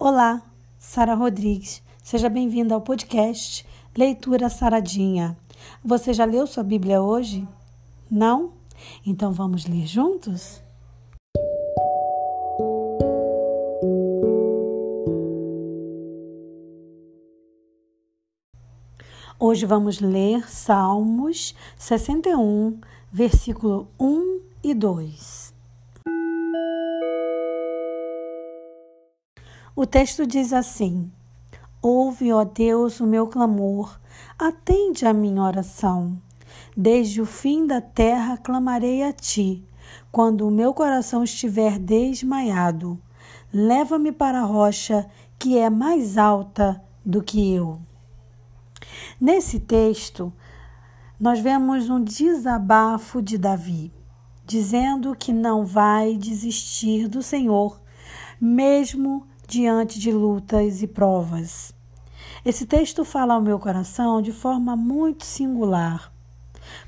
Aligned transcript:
Olá, 0.00 0.40
Sara 0.78 1.12
Rodrigues. 1.16 1.82
Seja 2.04 2.28
bem-vinda 2.28 2.72
ao 2.72 2.80
podcast 2.80 3.66
Leitura 3.96 4.48
Saradinha. 4.48 5.36
Você 5.84 6.12
já 6.12 6.24
leu 6.24 6.46
sua 6.46 6.62
Bíblia 6.62 7.02
hoje? 7.02 7.48
Não? 8.08 8.52
Então 9.04 9.32
vamos 9.32 9.66
ler 9.66 9.88
juntos? 9.88 10.62
Hoje 19.36 19.66
vamos 19.66 19.98
ler 19.98 20.48
Salmos 20.48 21.56
61, 21.76 22.78
versículo 23.10 23.88
1 23.98 24.42
e 24.62 24.74
2. 24.74 25.57
O 29.80 29.86
texto 29.86 30.26
diz 30.26 30.52
assim: 30.52 31.08
Ouve, 31.80 32.32
ó 32.32 32.42
Deus, 32.42 32.98
o 32.98 33.06
meu 33.06 33.28
clamor, 33.28 34.00
atende 34.36 35.06
a 35.06 35.12
minha 35.12 35.40
oração. 35.40 36.20
Desde 36.76 37.22
o 37.22 37.24
fim 37.24 37.64
da 37.64 37.80
terra 37.80 38.36
clamarei 38.36 39.04
a 39.04 39.12
ti, 39.12 39.64
quando 40.10 40.48
o 40.48 40.50
meu 40.50 40.74
coração 40.74 41.22
estiver 41.22 41.78
desmaiado. 41.78 43.00
Leva-me 43.52 44.10
para 44.10 44.40
a 44.40 44.44
rocha 44.44 45.08
que 45.38 45.56
é 45.56 45.70
mais 45.70 46.18
alta 46.18 46.82
do 47.06 47.22
que 47.22 47.54
eu. 47.54 47.80
Nesse 49.20 49.60
texto, 49.60 50.32
nós 51.20 51.38
vemos 51.38 51.88
um 51.88 52.02
desabafo 52.02 53.22
de 53.22 53.38
Davi, 53.38 53.92
dizendo 54.44 55.14
que 55.14 55.32
não 55.32 55.64
vai 55.64 56.16
desistir 56.16 57.06
do 57.06 57.22
Senhor, 57.22 57.80
mesmo 58.40 59.24
diante 59.48 59.98
de 59.98 60.12
lutas 60.12 60.82
e 60.82 60.86
provas. 60.86 61.72
Esse 62.44 62.66
texto 62.66 63.02
fala 63.02 63.32
ao 63.32 63.40
meu 63.40 63.58
coração 63.58 64.20
de 64.20 64.30
forma 64.30 64.76
muito 64.76 65.24
singular, 65.24 66.12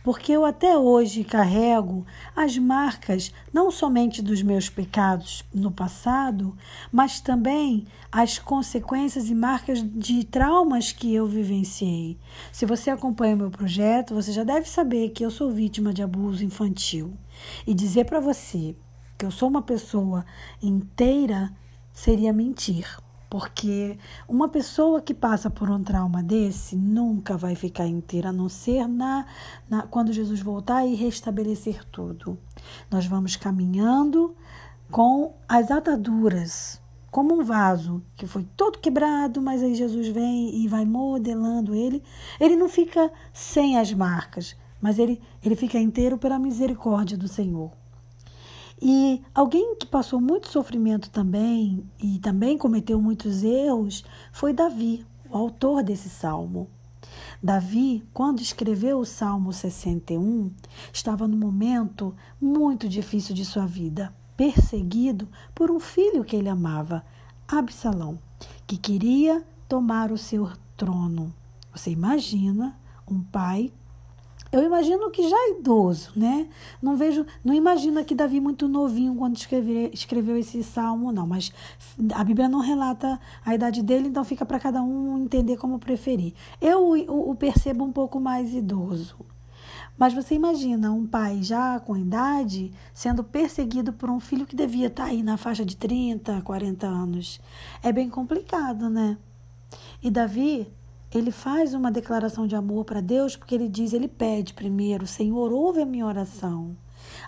porque 0.05 0.31
eu 0.33 0.45
até 0.45 0.77
hoje 0.77 1.25
carrego 1.25 2.05
as 2.37 2.59
marcas 2.59 3.33
não 3.51 3.71
somente 3.71 4.21
dos 4.21 4.43
meus 4.43 4.69
pecados 4.69 5.43
no 5.55 5.73
passado, 5.73 6.55
mas 6.93 7.19
também 7.19 7.87
as 8.13 8.39
consequências 8.39 9.31
e 9.31 9.35
marcas 9.35 9.83
de 9.83 10.23
traumas 10.25 10.93
que 10.93 11.15
eu 11.15 11.27
vivenciei. 11.27 12.19
Se 12.53 12.67
você 12.67 12.91
acompanha 12.91 13.37
o 13.37 13.39
meu 13.39 13.51
projeto, 13.51 14.15
você 14.15 14.33
já 14.33 14.45
deve 14.45 14.69
saber 14.69 15.09
que 15.09 15.25
eu 15.25 15.31
sou 15.31 15.51
vítima 15.51 15.95
de 15.95 16.03
abuso 16.03 16.45
infantil. 16.45 17.15
E 17.67 17.73
dizer 17.73 18.05
para 18.05 18.21
você 18.21 18.77
que 19.17 19.25
eu 19.25 19.31
sou 19.31 19.49
uma 19.49 19.63
pessoa 19.63 20.27
inteira 20.63 21.51
seria 21.93 22.33
mentir. 22.33 22.87
Porque 23.31 23.97
uma 24.29 24.49
pessoa 24.49 25.01
que 25.01 25.15
passa 25.15 25.49
por 25.49 25.71
um 25.71 25.85
trauma 25.85 26.21
desse 26.21 26.75
nunca 26.75 27.37
vai 27.37 27.55
ficar 27.55 27.87
inteira, 27.87 28.31
a 28.31 28.33
não 28.33 28.49
ser 28.49 28.89
na, 28.89 29.25
na, 29.69 29.83
quando 29.83 30.13
Jesus 30.13 30.41
voltar 30.41 30.85
e 30.85 30.97
restabelecer 30.97 31.85
tudo. 31.93 32.37
Nós 32.91 33.07
vamos 33.07 33.37
caminhando 33.37 34.35
com 34.91 35.37
as 35.49 35.71
ataduras, 35.71 36.83
como 37.09 37.41
um 37.41 37.45
vaso 37.45 38.03
que 38.17 38.27
foi 38.27 38.43
todo 38.57 38.81
quebrado, 38.81 39.41
mas 39.41 39.63
aí 39.63 39.77
Jesus 39.77 40.09
vem 40.09 40.65
e 40.65 40.67
vai 40.67 40.85
modelando 40.85 41.73
ele. 41.73 42.03
Ele 42.41 42.57
não 42.57 42.69
fica 42.69 43.13
sem 43.33 43.79
as 43.79 43.93
marcas, 43.93 44.57
mas 44.81 44.99
ele, 44.99 45.23
ele 45.41 45.55
fica 45.55 45.79
inteiro 45.79 46.19
pela 46.19 46.37
misericórdia 46.37 47.17
do 47.17 47.29
Senhor. 47.29 47.80
E 48.81 49.23
alguém 49.35 49.77
que 49.77 49.87
passou 49.87 50.21
muito 50.21 50.49
sofrimento 50.49 51.11
também 51.11 51.85
e 52.03 52.19
também 52.19 52.57
cometeu 52.57 53.01
muitos 53.01 53.43
erros 53.43 54.05
foi 54.33 54.53
Davi, 54.53 55.05
o 55.31 55.37
autor 55.37 55.83
desse 55.83 56.09
salmo. 56.09 56.69
Davi, 57.43 58.03
quando 58.13 58.41
escreveu 58.41 58.99
o 58.99 59.05
Salmo 59.05 59.53
61, 59.53 60.51
estava 60.93 61.27
num 61.27 61.37
momento 61.37 62.15
muito 62.41 62.89
difícil 62.89 63.35
de 63.35 63.45
sua 63.45 63.67
vida, 63.67 64.15
perseguido 64.37 65.29
por 65.55 65.71
um 65.71 65.81
filho 65.81 66.25
que 66.25 66.37
ele 66.37 66.49
amava, 66.49 67.05
Absalão, 67.49 68.19
que 68.67 68.77
queria 68.77 69.45
tomar 69.69 70.13
o 70.13 70.19
seu 70.19 70.51
trono. 70.77 71.35
Você 71.75 71.91
imagina 71.91 72.79
um 73.09 73.23
pai 73.23 73.73
eu 74.53 74.65
imagino 74.65 75.11
que 75.11 75.29
já 75.29 75.37
é 75.37 75.59
idoso, 75.59 76.11
né? 76.17 76.49
Não 76.83 76.97
vejo, 76.97 77.25
não 77.45 77.55
imagino 77.55 78.05
que 78.05 78.17
Davi 78.17 78.41
muito 78.41 78.67
novinho 78.67 79.15
quando 79.15 79.37
escreveu, 79.37 79.91
escreveu 79.93 80.37
esse 80.37 80.65
salmo, 80.65 81.13
não. 81.13 81.27
Mas 81.27 81.53
a 82.13 82.25
Bíblia 82.25 82.49
não 82.49 82.59
relata 82.59 83.21
a 83.45 83.55
idade 83.55 83.81
dele, 83.81 84.09
então 84.09 84.25
fica 84.25 84.45
para 84.45 84.59
cada 84.59 84.83
um 84.83 85.19
entender 85.19 85.57
como 85.57 85.79
preferir. 85.79 86.35
Eu 86.61 86.81
o, 86.81 87.31
o 87.31 87.35
percebo 87.37 87.85
um 87.85 87.93
pouco 87.93 88.19
mais 88.19 88.53
idoso. 88.53 89.17
Mas 89.97 90.15
você 90.15 90.35
imagina 90.35 90.91
um 90.91 91.07
pai 91.07 91.43
já 91.43 91.79
com 91.79 91.97
idade 91.97 92.73
sendo 92.93 93.23
perseguido 93.23 93.93
por 93.93 94.11
um 94.11 94.19
filho 94.19 94.47
que 94.47 94.57
devia 94.57 94.87
estar 94.87 95.05
tá 95.05 95.11
aí 95.11 95.23
na 95.23 95.37
faixa 95.37 95.65
de 95.65 95.77
30, 95.77 96.41
40 96.41 96.87
anos. 96.87 97.41
É 97.83 97.93
bem 97.93 98.09
complicado, 98.09 98.89
né? 98.89 99.17
E 100.03 100.11
Davi 100.11 100.67
ele 101.13 101.31
faz 101.31 101.75
uma 101.75 101.91
declaração 101.91 102.47
de 102.47 102.55
amor 102.55 102.85
para 102.85 103.01
Deus 103.01 103.37
porque 103.37 103.55
ele 103.55 103.69
diz, 103.69 103.93
ele 103.93 104.09
pede 104.09 104.55
primeiro, 104.55 105.07
Senhor, 105.07 105.53
ouve 105.53 105.83
a 105.83 105.87
minha 105.87 106.07
oração. 106.07 106.77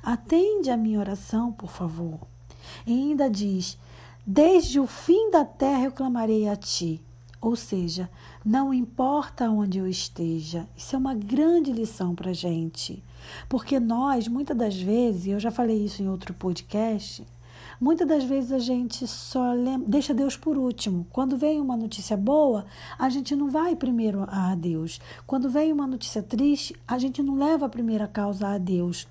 Atende 0.03 0.70
a 0.70 0.76
minha 0.76 1.00
oração, 1.00 1.53
por 1.53 1.70
favor. 1.70 2.20
E 2.87 2.93
ainda 2.93 3.28
diz: 3.28 3.76
Desde 4.25 4.78
o 4.78 4.87
fim 4.87 5.31
da 5.31 5.44
terra 5.44 5.84
eu 5.84 5.93
clamarei 5.93 6.48
a 6.48 6.54
ti. 6.54 7.00
Ou 7.41 7.56
seja, 7.56 8.09
não 8.44 8.72
importa 8.72 9.50
onde 9.50 9.78
eu 9.78 9.88
esteja. 9.88 10.69
Isso 10.76 10.94
é 10.94 10.99
uma 10.99 11.12
grande 11.12 11.72
lição 11.72 12.14
para 12.14 12.32
gente. 12.32 13.03
Porque 13.49 13.81
nós, 13.81 14.28
muitas 14.28 14.56
das 14.56 14.81
vezes, 14.81 15.26
eu 15.26 15.41
já 15.41 15.50
falei 15.50 15.84
isso 15.84 16.00
em 16.03 16.09
outro 16.09 16.32
podcast, 16.34 17.26
Muitas 17.80 18.06
das 18.06 18.24
vezes 18.24 18.52
a 18.52 18.58
gente 18.58 19.06
só 19.06 19.52
lembra, 19.52 19.88
deixa 19.88 20.14
Deus 20.14 20.36
por 20.36 20.56
último. 20.56 21.06
Quando 21.10 21.36
vem 21.36 21.60
uma 21.60 21.76
notícia 21.76 22.16
boa, 22.16 22.64
a 22.98 23.08
gente 23.08 23.34
não 23.34 23.50
vai 23.50 23.74
primeiro 23.76 24.24
a 24.28 24.54
Deus. 24.54 25.00
Quando 25.26 25.50
vem 25.50 25.72
uma 25.72 25.86
notícia 25.86 26.22
triste, 26.22 26.74
a 26.86 26.98
gente 26.98 27.22
não 27.22 27.36
leva 27.36 27.66
a 27.66 27.68
primeira 27.68 28.06
causa 28.06 28.48
a 28.48 28.58
Deus 28.58 29.06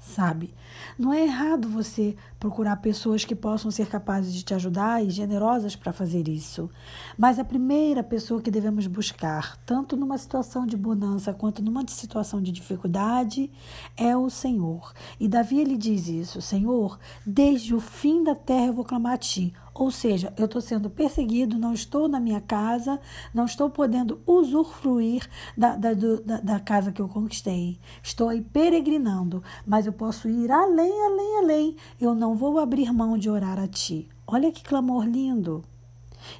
sabe? 0.00 0.54
Não 0.98 1.12
é 1.12 1.22
errado 1.22 1.68
você 1.68 2.16
procurar 2.38 2.76
pessoas 2.76 3.22
que 3.22 3.34
possam 3.34 3.70
ser 3.70 3.86
capazes 3.86 4.32
de 4.32 4.42
te 4.42 4.54
ajudar 4.54 5.04
e 5.04 5.10
generosas 5.10 5.76
para 5.76 5.92
fazer 5.92 6.26
isso. 6.26 6.70
Mas 7.18 7.38
a 7.38 7.44
primeira 7.44 8.02
pessoa 8.02 8.40
que 8.40 8.50
devemos 8.50 8.86
buscar, 8.86 9.58
tanto 9.58 9.96
numa 9.96 10.16
situação 10.16 10.66
de 10.66 10.76
bonança 10.76 11.34
quanto 11.34 11.62
numa 11.62 11.86
situação 11.86 12.40
de 12.40 12.50
dificuldade, 12.50 13.50
é 13.94 14.16
o 14.16 14.30
Senhor. 14.30 14.92
E 15.20 15.28
Davi 15.28 15.60
ele 15.60 15.76
diz 15.76 16.08
isso: 16.08 16.40
Senhor, 16.40 16.98
desde 17.24 17.74
o 17.74 17.80
fim 17.80 18.24
da 18.24 18.34
terra 18.34 18.68
eu 18.68 18.72
vou 18.72 18.84
clamar 18.84 19.12
a 19.12 19.18
ti. 19.18 19.52
Ou 19.72 19.90
seja, 19.90 20.32
eu 20.36 20.46
estou 20.46 20.60
sendo 20.60 20.90
perseguido, 20.90 21.58
não 21.58 21.72
estou 21.72 22.08
na 22.08 22.18
minha 22.18 22.40
casa, 22.40 23.00
não 23.32 23.44
estou 23.44 23.70
podendo 23.70 24.20
usufruir 24.26 25.28
da, 25.56 25.76
da, 25.76 25.92
da, 25.94 26.40
da 26.40 26.60
casa 26.60 26.92
que 26.92 27.00
eu 27.00 27.08
conquistei. 27.08 27.78
Estou 28.02 28.28
aí 28.28 28.40
peregrinando, 28.42 29.42
mas 29.66 29.86
eu 29.86 29.92
posso 29.92 30.28
ir 30.28 30.50
além, 30.50 30.92
além, 31.06 31.38
além. 31.38 31.76
Eu 32.00 32.14
não 32.14 32.34
vou 32.34 32.58
abrir 32.58 32.92
mão 32.92 33.16
de 33.16 33.30
orar 33.30 33.58
a 33.58 33.66
Ti. 33.66 34.08
Olha 34.26 34.52
que 34.52 34.62
clamor 34.62 35.04
lindo. 35.04 35.64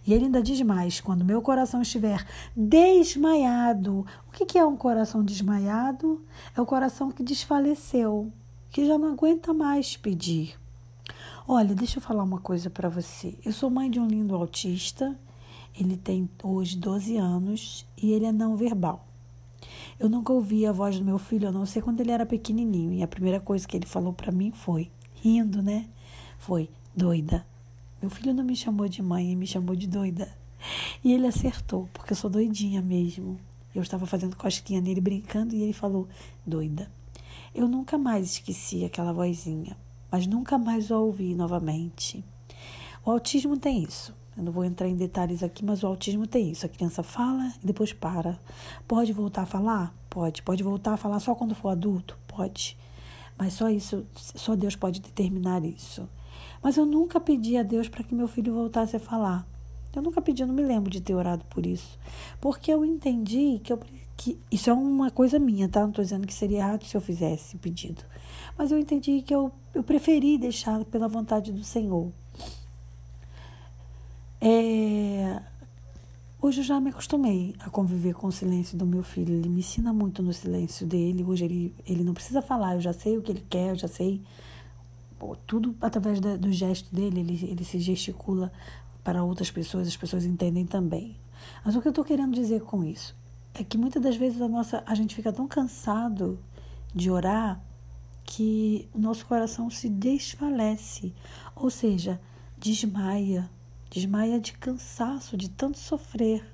E 0.06 0.12
ele 0.12 0.26
ainda 0.26 0.42
diz 0.42 0.60
mais: 0.62 1.00
quando 1.00 1.24
meu 1.24 1.40
coração 1.40 1.82
estiver 1.82 2.26
desmaiado. 2.54 4.04
O 4.28 4.32
que 4.32 4.58
é 4.58 4.64
um 4.64 4.76
coração 4.76 5.24
desmaiado? 5.24 6.22
É 6.56 6.60
o 6.60 6.66
coração 6.66 7.10
que 7.10 7.22
desfaleceu, 7.22 8.32
que 8.70 8.86
já 8.86 8.98
não 8.98 9.12
aguenta 9.12 9.54
mais 9.54 9.96
pedir. 9.96 10.58
Olha, 11.52 11.74
deixa 11.74 11.98
eu 11.98 12.02
falar 12.02 12.22
uma 12.22 12.38
coisa 12.38 12.70
para 12.70 12.88
você. 12.88 13.34
Eu 13.44 13.52
sou 13.52 13.68
mãe 13.68 13.90
de 13.90 13.98
um 13.98 14.06
lindo 14.06 14.36
autista. 14.36 15.18
Ele 15.78 15.96
tem 15.96 16.28
hoje 16.42 16.76
12 16.76 17.16
anos 17.16 17.86
e 18.00 18.12
ele 18.12 18.26
é 18.26 18.32
não 18.32 18.56
verbal. 18.56 19.06
Eu 19.98 20.08
nunca 20.08 20.32
ouvi 20.32 20.64
a 20.64 20.72
voz 20.72 20.98
do 20.98 21.04
meu 21.04 21.18
filho, 21.18 21.48
a 21.48 21.52
não 21.52 21.66
ser 21.66 21.82
quando 21.82 22.00
ele 22.00 22.10
era 22.10 22.24
pequenininho. 22.24 22.92
E 22.92 23.02
a 23.02 23.08
primeira 23.08 23.40
coisa 23.40 23.66
que 23.66 23.76
ele 23.76 23.86
falou 23.86 24.12
para 24.12 24.30
mim 24.30 24.52
foi, 24.52 24.90
rindo, 25.14 25.62
né? 25.62 25.88
Foi 26.38 26.70
doida. 26.94 27.44
Meu 28.00 28.10
filho 28.10 28.32
não 28.32 28.44
me 28.44 28.54
chamou 28.54 28.88
de 28.88 29.02
mãe, 29.02 29.26
ele 29.26 29.36
me 29.36 29.46
chamou 29.46 29.74
de 29.74 29.86
doida. 29.86 30.32
E 31.02 31.12
ele 31.12 31.26
acertou, 31.26 31.88
porque 31.92 32.12
eu 32.12 32.16
sou 32.16 32.30
doidinha 32.30 32.80
mesmo. 32.80 33.38
Eu 33.74 33.82
estava 33.82 34.06
fazendo 34.06 34.36
cosquinha 34.36 34.80
nele, 34.80 35.00
brincando, 35.00 35.54
e 35.54 35.62
ele 35.62 35.72
falou, 35.72 36.08
doida. 36.46 36.90
Eu 37.54 37.66
nunca 37.66 37.98
mais 37.98 38.26
esqueci 38.26 38.84
aquela 38.84 39.12
vozinha 39.12 39.76
mas 40.10 40.26
nunca 40.26 40.58
mais 40.58 40.90
o 40.90 40.96
ouvi 40.96 41.34
novamente. 41.34 42.24
O 43.04 43.10
autismo 43.10 43.56
tem 43.56 43.82
isso. 43.82 44.14
Eu 44.36 44.44
não 44.44 44.52
vou 44.52 44.64
entrar 44.64 44.88
em 44.88 44.96
detalhes 44.96 45.42
aqui, 45.42 45.64
mas 45.64 45.82
o 45.82 45.86
autismo 45.86 46.26
tem 46.26 46.50
isso. 46.50 46.64
A 46.64 46.68
criança 46.68 47.02
fala 47.02 47.52
e 47.62 47.66
depois 47.66 47.92
para. 47.92 48.38
Pode 48.86 49.12
voltar 49.12 49.42
a 49.42 49.46
falar? 49.46 49.94
Pode. 50.08 50.42
Pode 50.42 50.62
voltar 50.62 50.94
a 50.94 50.96
falar 50.96 51.20
só 51.20 51.34
quando 51.34 51.54
for 51.54 51.68
adulto? 51.68 52.18
Pode. 52.26 52.76
Mas 53.36 53.54
só 53.54 53.68
isso, 53.68 54.06
só 54.14 54.54
Deus 54.54 54.76
pode 54.76 55.00
determinar 55.00 55.64
isso. 55.64 56.08
Mas 56.62 56.76
eu 56.76 56.84
nunca 56.84 57.18
pedi 57.18 57.56
a 57.56 57.62
Deus 57.62 57.88
para 57.88 58.04
que 58.04 58.14
meu 58.14 58.28
filho 58.28 58.52
voltasse 58.52 58.96
a 58.96 59.00
falar. 59.00 59.46
Eu 59.94 60.02
nunca 60.02 60.20
pedi, 60.22 60.42
eu 60.42 60.46
não 60.46 60.54
me 60.54 60.62
lembro 60.62 60.90
de 60.90 61.00
ter 61.00 61.14
orado 61.14 61.44
por 61.46 61.66
isso. 61.66 61.98
Porque 62.40 62.70
eu 62.72 62.84
entendi 62.84 63.60
que, 63.64 63.72
eu, 63.72 63.80
que 64.20 64.38
isso 64.50 64.68
é 64.68 64.72
uma 64.74 65.10
coisa 65.10 65.38
minha, 65.38 65.66
tá? 65.66 65.80
Não 65.80 65.88
estou 65.88 66.04
dizendo 66.04 66.26
que 66.26 66.34
seria 66.34 66.58
errado 66.58 66.84
se 66.84 66.94
eu 66.94 67.00
fizesse 67.00 67.56
o 67.56 67.58
pedido. 67.58 68.04
Mas 68.56 68.70
eu 68.70 68.78
entendi 68.78 69.22
que 69.22 69.34
eu, 69.34 69.50
eu 69.72 69.82
preferi 69.82 70.36
deixar 70.36 70.84
pela 70.84 71.08
vontade 71.08 71.50
do 71.50 71.64
Senhor. 71.64 72.12
É, 74.38 75.40
Hoje 76.42 76.60
eu 76.60 76.64
já 76.64 76.78
me 76.78 76.90
acostumei 76.90 77.54
a 77.60 77.70
conviver 77.70 78.12
com 78.14 78.26
o 78.26 78.32
silêncio 78.32 78.76
do 78.76 78.84
meu 78.84 79.02
filho. 79.02 79.32
Ele 79.32 79.48
me 79.48 79.60
ensina 79.60 79.90
muito 79.90 80.22
no 80.22 80.34
silêncio 80.34 80.86
dele. 80.86 81.24
Hoje 81.24 81.46
ele, 81.46 81.74
ele 81.86 82.04
não 82.04 82.12
precisa 82.12 82.42
falar, 82.42 82.74
eu 82.74 82.80
já 82.80 82.92
sei 82.92 83.16
o 83.16 83.22
que 83.22 83.32
ele 83.32 83.44
quer, 83.48 83.70
eu 83.70 83.76
já 83.76 83.88
sei 83.88 84.20
tudo 85.46 85.74
através 85.80 86.20
da, 86.20 86.36
do 86.36 86.52
gesto 86.52 86.94
dele. 86.94 87.20
Ele, 87.20 87.48
ele 87.50 87.64
se 87.64 87.78
gesticula 87.78 88.52
para 89.02 89.24
outras 89.24 89.50
pessoas, 89.50 89.88
as 89.88 89.96
pessoas 89.96 90.26
entendem 90.26 90.66
também. 90.66 91.16
Mas 91.64 91.74
o 91.74 91.80
que 91.80 91.88
eu 91.88 91.90
estou 91.90 92.04
querendo 92.04 92.34
dizer 92.34 92.60
com 92.60 92.84
isso 92.84 93.18
é 93.54 93.64
que 93.64 93.76
muitas 93.78 94.02
das 94.02 94.16
vezes 94.16 94.40
a, 94.40 94.48
nossa, 94.48 94.82
a 94.86 94.94
gente 94.94 95.14
fica 95.14 95.32
tão 95.32 95.46
cansado 95.46 96.38
de 96.94 97.10
orar 97.10 97.62
que 98.24 98.88
o 98.94 98.98
nosso 98.98 99.26
coração 99.26 99.68
se 99.70 99.88
desfalece, 99.88 101.12
ou 101.54 101.70
seja, 101.70 102.20
desmaia 102.56 103.50
desmaia 103.90 104.38
de 104.38 104.52
cansaço, 104.52 105.36
de 105.36 105.50
tanto 105.50 105.78
sofrer. 105.78 106.44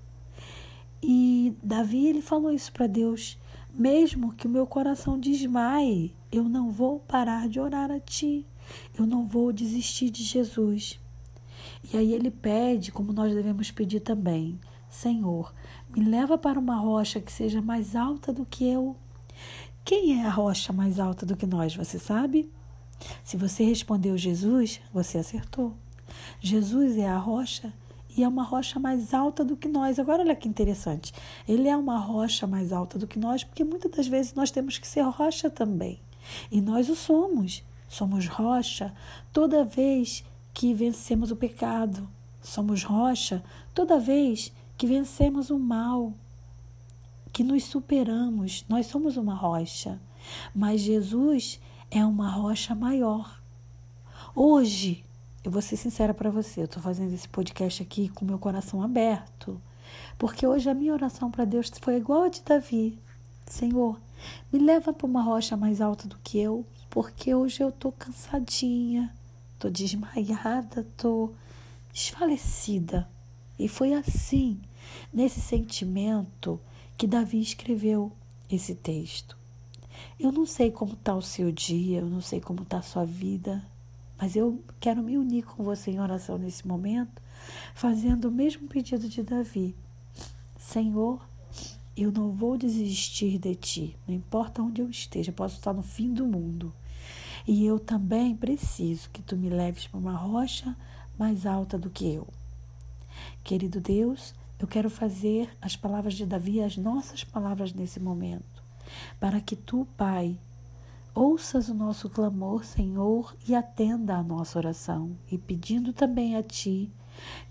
E 1.03 1.55
Davi 1.63 2.07
ele 2.07 2.23
falou 2.23 2.51
isso 2.51 2.73
para 2.73 2.87
Deus: 2.87 3.39
mesmo 3.73 4.35
que 4.35 4.47
o 4.47 4.51
meu 4.51 4.67
coração 4.67 5.21
desmaie, 5.21 6.15
eu 6.33 6.45
não 6.45 6.71
vou 6.71 6.99
parar 7.01 7.49
de 7.49 7.61
orar 7.61 7.91
a 7.91 8.01
Ti, 8.01 8.47
eu 8.99 9.07
não 9.07 9.27
vou 9.27 9.53
desistir 9.53 10.09
de 10.11 10.25
Jesus. 10.25 10.99
E 11.93 11.97
aí 11.97 12.13
ele 12.13 12.31
pede, 12.31 12.91
como 12.91 13.13
nós 13.13 13.35
devemos 13.35 13.71
pedir 13.71 14.01
também: 14.01 14.59
Senhor, 14.97 15.53
me 15.95 16.03
leva 16.03 16.39
para 16.39 16.59
uma 16.59 16.77
rocha 16.77 17.21
que 17.21 17.31
seja 17.31 17.61
mais 17.61 17.95
alta 17.95 18.33
do 18.33 18.47
que 18.47 18.67
eu. 18.67 18.97
Quem 19.85 20.23
é 20.23 20.27
a 20.27 20.31
rocha 20.31 20.73
mais 20.73 20.99
alta 20.99 21.27
do 21.27 21.37
que 21.37 21.47
nós, 21.47 21.77
você 21.77 21.99
sabe? 21.99 22.51
Se 23.23 23.37
você 23.37 23.63
respondeu 23.63 24.17
Jesus, 24.17 24.81
você 24.95 25.19
acertou. 25.19 25.75
Jesus 26.41 26.97
é 26.97 27.07
a 27.07 27.19
rocha 27.19 27.75
e 28.17 28.25
é 28.25 28.29
uma 28.29 28.43
rocha 28.43 28.81
mais 28.81 29.13
alta 29.13 29.45
do 29.45 29.55
que 29.55 29.69
nós. 29.69 29.99
Agora, 29.99 30.23
olha 30.23 30.35
que 30.35 30.49
interessante. 30.49 31.13
Ele 31.47 31.69
é 31.69 31.77
uma 31.77 31.99
rocha 31.99 32.47
mais 32.47 32.73
alta 32.73 32.99
do 32.99 33.07
que 33.07 33.19
nós, 33.19 33.45
porque 33.45 33.65
muitas 33.65 33.91
das 33.91 34.07
vezes 34.07 34.33
nós 34.33 34.51
temos 34.51 34.79
que 34.79 34.89
ser 34.89 35.03
rocha 35.03 35.51
também. 35.51 36.01
E 36.51 36.63
nós 36.63 36.89
o 36.89 36.97
somos. 36.97 37.63
Somos 37.87 38.27
rocha 38.27 38.95
toda 39.31 39.63
vez 39.63 40.25
que 40.55 40.73
vencemos 40.73 41.31
o 41.31 41.37
pecado. 41.37 42.09
Somos 42.41 42.83
rocha 42.83 43.45
toda 43.75 44.01
vez 44.01 44.53
que 44.77 44.87
vencemos 44.87 45.51
o 45.51 45.59
mal, 45.59 46.13
que 47.33 47.43
nos 47.43 47.65
superamos. 47.65 48.65
Nós 48.69 48.87
somos 48.87 49.17
uma 49.17 49.35
rocha. 49.35 50.01
Mas 50.55 50.81
Jesus 50.81 51.61
é 51.91 52.05
uma 52.05 52.29
rocha 52.29 52.75
maior. 52.75 53.41
Hoje, 54.35 55.05
eu 55.45 55.51
vou 55.51 55.63
ser 55.63 55.77
sincera 55.77 56.13
para 56.13 56.31
você, 56.31 56.61
eu 56.61 56.65
estou 56.65 56.83
fazendo 56.83 57.15
esse 57.15 57.29
podcast 57.29 57.83
aqui 57.83 58.09
com 58.09 58.25
meu 58.25 58.39
coração 58.39 58.83
aberto, 58.83 59.61
porque 60.19 60.47
hoje 60.47 60.69
a 60.69 60.75
minha 60.75 60.93
oração 60.93 61.31
para 61.31 61.45
Deus 61.45 61.71
foi 61.81 61.97
igual 61.97 62.25
a 62.25 62.29
de 62.29 62.43
Davi. 62.43 62.99
Senhor, 63.47 64.01
me 64.53 64.59
leva 64.59 64.93
para 64.93 65.07
uma 65.07 65.23
rocha 65.23 65.57
mais 65.57 65.81
alta 65.81 66.09
do 66.09 66.19
que 66.19 66.39
eu, 66.39 66.67
porque 66.91 67.35
hoje 67.35 67.63
eu 67.63 67.69
estou 67.69 67.93
cansadinha, 67.93 69.15
estou 69.55 69.71
desmaiada, 69.71 70.81
estou 70.81 71.35
desfalecida. 71.93 73.09
E 73.59 73.69
foi 73.69 73.95
assim, 73.95 74.61
nesse 75.13 75.41
sentimento, 75.41 76.61
que 76.97 77.07
Davi 77.07 77.41
escreveu 77.41 78.13
esse 78.51 78.75
texto. 78.75 79.37
Eu 80.19 80.33
não 80.33 80.47
sei 80.47 80.71
como 80.71 80.93
está 80.93 81.15
o 81.15 81.23
seu 81.23 81.51
dia, 81.51 82.01
eu 82.01 82.07
não 82.07 82.21
sei 82.21 82.41
como 82.41 82.63
está 82.63 82.79
a 82.79 82.83
sua 82.83 83.05
vida, 83.05 83.63
mas 84.19 84.37
eu 84.37 84.63
quero 84.81 85.03
me 85.03 85.17
unir 85.17 85.45
com 85.45 85.63
você 85.63 85.91
em 85.91 86.01
oração 86.01 86.39
nesse 86.39 86.67
momento, 86.67 87.23
fazendo 87.75 88.29
o 88.29 88.33
mesmo 88.33 88.67
pedido 88.67 89.09
de 89.09 89.23
Davi. 89.23 89.75
Senhor, 90.59 91.21
eu 91.97 92.11
não 92.13 92.31
vou 92.31 92.57
desistir 92.57 93.39
de 93.39 93.55
ti, 93.55 93.97
não 94.07 94.15
importa 94.15 94.63
onde 94.63 94.81
eu 94.81 94.89
esteja, 94.89 95.33
posso 95.33 95.57
estar 95.57 95.73
no 95.73 95.83
fim 95.83 96.13
do 96.13 96.27
mundo. 96.27 96.73
E 97.47 97.65
eu 97.65 97.79
também 97.79 98.35
preciso 98.35 99.09
que 99.11 99.23
tu 99.23 99.37
me 99.37 99.49
leves 99.49 99.87
para 99.87 100.01
uma 100.01 100.17
rocha 100.17 100.77
mais 101.19 101.47
alta 101.47 101.79
do 101.79 101.89
que 101.89 102.13
eu. 102.13 102.27
Querido 103.43 103.81
Deus, 103.81 104.35
eu 104.59 104.67
quero 104.67 104.91
fazer 104.91 105.49
as 105.61 105.77
palavras 105.77 106.15
de 106.15 106.27
Davi 106.27 106.63
as 106.63 106.77
nossas 106.77 107.25
palavras 107.25 107.73
nesse 107.73 108.01
momento, 108.01 108.63
para 109.21 109.41
que 109.41 109.57
tu, 109.57 109.87
Pai, 109.97 110.39
Ouças 111.17 111.71
o 111.71 111.75
nosso 111.75 112.11
clamor, 112.11 112.63
Senhor, 112.63 113.35
e 113.49 113.55
atenda 113.55 114.17
a 114.17 114.23
nossa 114.23 114.59
oração, 114.59 115.17
e 115.33 115.39
pedindo 115.39 115.91
também 115.91 116.37
a 116.37 116.43
Ti 116.43 116.91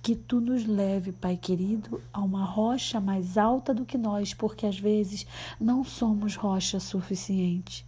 que 0.03 0.15
Tu 0.15 0.39
nos 0.39 0.67
leve, 0.67 1.11
Pai 1.11 1.35
querido, 1.35 1.99
a 2.13 2.21
uma 2.21 2.45
rocha 2.45 3.01
mais 3.01 3.39
alta 3.39 3.73
do 3.73 3.83
que 3.83 3.97
nós, 3.97 4.35
porque 4.35 4.67
às 4.67 4.77
vezes 4.77 5.25
não 5.59 5.83
somos 5.83 6.35
rocha 6.35 6.79
suficiente 6.79 7.83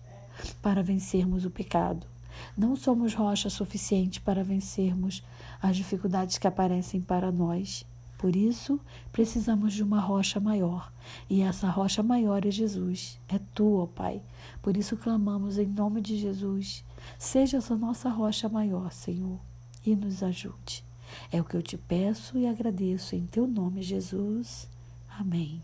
para 0.64 0.82
vencermos 0.82 1.46
o 1.46 1.52
pecado. 1.52 2.08
Não 2.58 2.76
somos 2.76 3.14
rocha 3.14 3.48
suficiente 3.48 4.20
para 4.20 4.44
vencermos 4.44 5.24
as 5.62 5.76
dificuldades 5.76 6.38
que 6.38 6.48
aparecem 6.48 7.02
para 7.02 7.32
nós. 7.32 7.86
Por 8.18 8.36
isso, 8.36 8.80
precisamos 9.12 9.74
de 9.74 9.84
uma 9.84 10.00
rocha 10.00 10.40
maior, 10.40 10.92
e 11.30 11.42
essa 11.42 11.70
rocha 11.70 12.02
maior 12.02 12.46
é 12.46 12.52
Jesus, 12.52 13.20
é 13.30 13.40
tu, 13.54 13.78
ó 13.78 13.86
Pai. 13.86 14.22
Por 14.62 14.76
isso 14.76 14.98
clamamos 14.98 15.60
em 15.60 15.68
nome 15.68 16.02
de 16.02 16.18
Jesus. 16.18 16.84
Seja 17.20 17.58
essa 17.58 17.76
nossa 17.76 18.10
rocha 18.10 18.50
maior, 18.50 18.92
Senhor, 18.92 19.40
e 19.86 19.96
nos 19.96 20.24
ajude. 20.24 20.84
É 21.32 21.40
o 21.40 21.44
que 21.44 21.56
eu 21.56 21.62
te 21.62 21.78
peço 21.78 22.38
e 22.38 22.48
agradeço 22.48 23.16
em 23.16 23.26
teu 23.26 23.48
nome, 23.48 23.84
Jesus. 23.84 24.68
Amém. 25.08 25.62